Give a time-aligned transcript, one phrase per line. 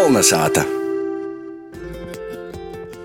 [0.00, 0.62] Kolnesāta!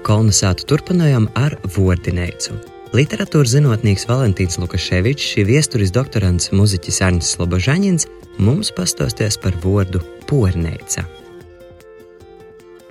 [0.08, 2.56] Kolnesātu turpinājām ar Vordinēcu.
[2.96, 8.08] Literatūras zinātnieks Valentīns Lukaševičs, šī viesturis doktorants muziķis Arnis Slobožaņins
[8.40, 11.04] mums pastāstīs par vārdu porneica.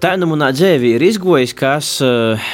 [0.04, 2.52] Tā nu manā dzīvē ir izgojis, kas uh,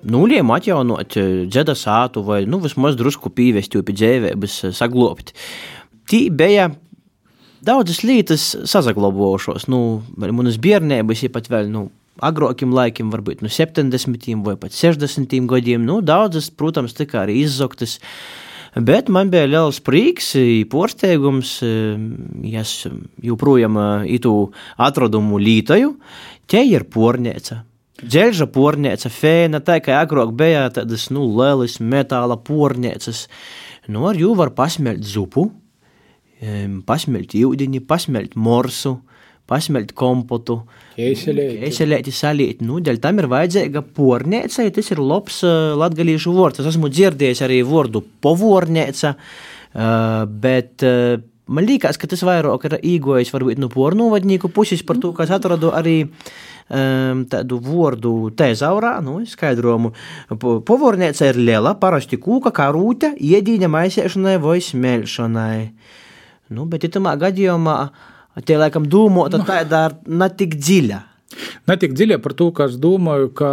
[0.00, 1.18] nuliem atjaunot
[1.52, 5.36] dzeda sātu vai nu, vismaz drusku pīvest, jo pie dzīvības saglobt.
[6.08, 6.70] Tī bija
[7.66, 9.68] daudzas lietas sazaglobojušos.
[9.70, 11.70] Nu, manas bērnības ir pat vēl.
[11.72, 11.88] Nu,
[12.20, 15.84] agrākiem laikiem, varbūt no 70 vai pat 60 gadiem.
[15.86, 17.98] Nu, daudzas, protams, tika arī izzogtas.
[18.76, 20.34] Bet man bija liels prieks,
[20.70, 21.56] pārsteigums,
[22.46, 22.74] ja es
[23.24, 24.34] joprojām itu
[24.78, 25.96] atradumu lītoju.
[26.50, 27.64] Te ir pornēca.
[28.00, 33.26] Dzelža pornēca, fēna, tā kā agrāk bija tādas, nu, lielas metāla pornēcas.
[33.90, 35.50] Nu, ar jū var pasmelt zupu,
[36.86, 38.96] pasmelt ūdeni, pasmelt morsu,
[39.50, 40.60] pasmelt kompotu,
[40.96, 42.60] ķēselēti, salīt.
[42.64, 45.40] Nu, dēļ tam ir vajadzīga pornēca, ja tas ir labs
[45.80, 46.62] latgalīšu vārds.
[46.62, 49.16] Es esmu dzirdējis arī vārdu povornēca,
[50.44, 50.86] bet
[51.50, 55.72] man liekas, ka tas vairāk ir īgojis varbūt no pornovadnieku puses par to, kas atradu
[55.74, 59.92] arī um, tādu vārdu tezaurā, nu, skaidrojumu.
[60.68, 65.58] Povornēca ir liela, parasti kūka, kā rūta, iedīņa maisēšanai vai smelšanai.
[66.50, 67.76] Nu, bet itamā gadījumā
[68.46, 70.98] tie laikam domāta nu, tāda ne tik dziļa.
[71.70, 73.50] Ne tik dziļa par to, ka es domāju, ka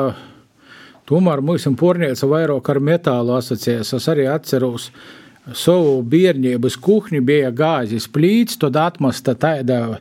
[1.10, 3.94] tomēr mūsu pornīca vairāk ar metālu asociējas.
[4.00, 9.98] Es arī atceros, ka savu bērnības kuhni bija gāzes plīts, tad atmesta tāda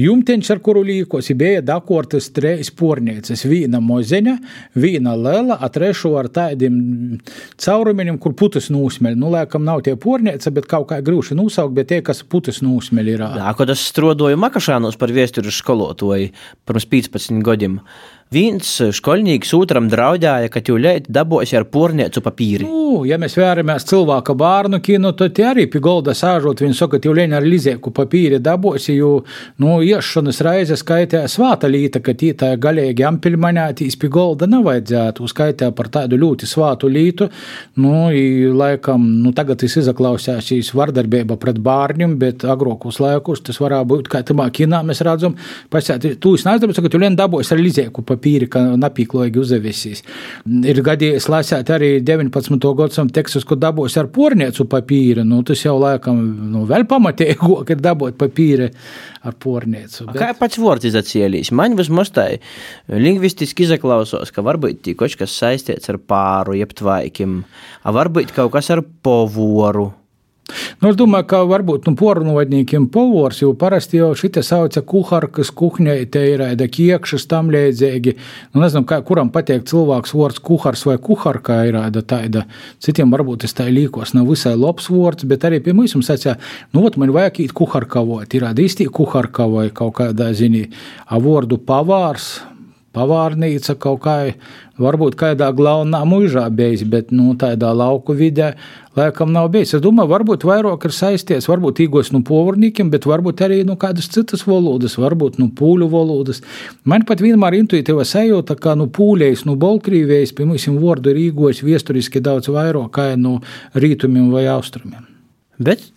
[0.00, 3.44] jumteņš, ar kuru līkos, bija dakortas treis pornieces.
[3.48, 4.36] Vīna mozeņa,
[4.80, 6.76] vīna lela, a trešo ar tādiem
[7.60, 9.16] caurumiņiem, kur putas nūsmeļ.
[9.20, 13.12] Nu, lēkam, nav tie porniece, bet kaut kā grūši nosaukt, bet tie, kas putas nūsmeļ
[13.14, 13.26] ir.
[13.40, 16.32] Jā, kad es strodoju makašānos par viesturu skolotoju
[16.68, 17.80] pirms 15 gadiem.
[18.30, 22.62] Viens skolnieks otram draudēja, ka jūlēt dabūsi ar porniecu papīri.
[22.62, 27.10] Nu, ja mēs vēramies cilvēka bērnu kinu, tad arī pie golda sāžot, viņi saka, ka
[27.10, 29.24] jūlēt ar lizēku papīri dabūsi, jo,
[29.58, 35.72] nu, iešanas reize skaitē svāta līta, ka tī tā galīgi ampilmanētīs pie golda nevajadzētu, skaitē
[35.74, 37.26] par tādu ļoti svātu lītu,
[37.82, 43.90] nu, i, laikam, nu, tagad tas izaklausēsīs vardarbība pret bērniem, bet agrākos laikus tas varētu
[43.96, 45.34] būt, kā tamā kinā mēs redzam,
[45.74, 50.02] pasēt, tu es neaizdabu, ka jūlēt dabūsi ar lizēku papīri papīri, ka napīkloigi uzavesīs.
[50.68, 52.60] Ir gadījis lasēt arī 19.
[52.76, 55.24] gadsimta tekstus, ko dabūs ar porniecu papīru.
[55.24, 56.20] Nu, tas jau laikam
[56.52, 58.70] nu, vēl pamatīgo, ka dabūt papīri
[59.24, 60.10] ar porniecu.
[60.10, 60.20] Bet...
[60.20, 61.52] Kā pats vārds izacēlīs?
[61.56, 62.28] Man vismaz tā
[62.90, 67.42] lingvistiski izaklausos, ka varbūt kaut kas saistīts ar pāru, jeb tvaikim,
[67.84, 69.90] varbūt kaut kas ar povoru.
[70.80, 76.22] Nu, es domāju, ka varbūt nu, pornogrāfiem povors jau parasti jau šitā sauca kuharkas, kuhņaite
[76.24, 78.14] ir ēda kiekšas tam līdzīgi.
[78.54, 82.46] Nu, nezinu, kā, kuram patīk cilvēks vārds kuhars vai kuharka ir ēda tāda.
[82.80, 86.38] Citiem varbūt tas tā līkos nav visai labs vārds, bet arī pie mums sacīja,
[86.72, 90.70] nu, ot, man vajag īt kuharkavot, ir ēda īstī kuharka vai kaut kādā zinī,
[91.12, 92.38] a vārdu pavārs,
[92.96, 94.16] pavārnīca kaut kā,
[94.80, 98.54] varbūt kādā galvenā mūžā bijis, bet nu, tādā lauku vidē
[98.98, 99.74] laikam nav bijis.
[99.76, 103.74] Es domāju, varbūt vairāk ir saistīts, varbūt īgos no nu, povrniekiem, bet varbūt arī no
[103.74, 106.42] nu, kādas citas valodas, varbūt no nu, pūļu valodas.
[106.88, 111.62] Man pat vienmēr intuitīva sajūta, ka no pūļejas, no Baltkrievijas, pie mums vārdu ir īgos
[111.66, 113.38] viesturiski daudz vairāk kā no
[113.78, 115.06] rītumiem vai austrumiem.
[115.60, 115.90] Bet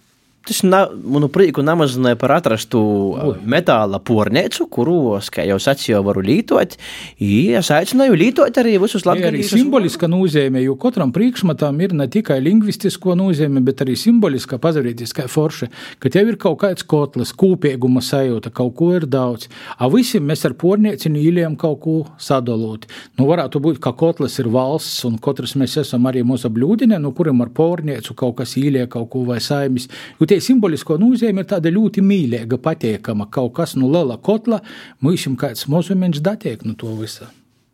[0.44, 2.80] Tas na, manu prieku nemazināja par atrastu
[3.16, 3.36] Ui.
[3.48, 4.96] metāla pornēcu, kuru,
[5.32, 6.74] kā jau sacīju, varu lītot.
[7.16, 9.56] Es aicināju lītot arī visus latviešu.
[9.56, 15.70] Simboliska nozīme, jo katram priekšmetam ir ne tikai lingvistisko nozīme, bet arī simboliska pazarītiskā forša,
[16.04, 19.48] ka tev ir kaut kāds kotlis, kūpīguma sajūta, kaut ko ir daudz.
[19.80, 22.90] A visi mēs ar pornēcinu īliem kaut ko sadalot.
[23.16, 27.16] Nu, varētu būt, ka kotlis ir valsts, un katrs mēs esam arī mūsu blūdine, no
[27.16, 29.88] kuriem ar pornēcu kaut kas īlie kaut ko vai saimis.
[30.20, 33.30] Jo tie simbolisko nozīme ir tāda ļoti mīļīga, patīkama.
[33.34, 34.64] Kaut kas no nu liela kotla,
[35.06, 37.30] ir kāds mazumiņš datiek no to visa.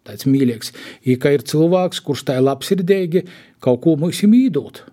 [0.07, 0.73] Tāds mīļāks.
[1.07, 3.23] Ja ir cilvēks, kurš tā ir labsirdīgi,
[3.63, 4.83] kaut ko mums ir mīdot.